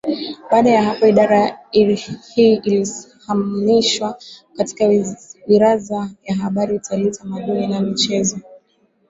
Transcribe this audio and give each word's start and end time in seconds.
Baada 0.51 0.69
ya 0.69 0.83
hapo 0.83 1.07
Idara 1.07 1.59
hii 2.35 2.53
ilihamishwa 2.55 4.17
katika 4.57 4.87
Wiraza 5.47 6.09
ya 6.23 6.35
Habari 6.35 6.75
Utalii 6.75 7.07
Utamaduni 7.07 7.67
na 7.67 7.81
Michezo 7.81 8.37